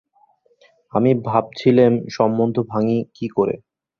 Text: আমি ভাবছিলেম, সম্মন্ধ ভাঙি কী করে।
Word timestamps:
আমি 0.93 1.11
ভাবছিলেম, 1.25 1.91
সম্মন্ধ 2.09 2.55
ভাঙি 2.71 2.97
কী 3.15 3.27
করে। 3.37 3.55